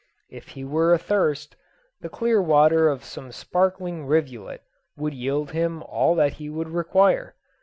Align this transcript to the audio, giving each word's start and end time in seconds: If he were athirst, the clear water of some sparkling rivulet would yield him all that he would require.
If 0.31 0.47
he 0.57 0.63
were 0.63 0.95
athirst, 0.95 1.55
the 1.99 2.09
clear 2.09 2.41
water 2.41 2.89
of 2.89 3.03
some 3.03 3.31
sparkling 3.31 4.07
rivulet 4.07 4.63
would 4.97 5.13
yield 5.13 5.51
him 5.51 5.83
all 5.83 6.15
that 6.15 6.33
he 6.41 6.49
would 6.49 6.69
require. 6.69 7.35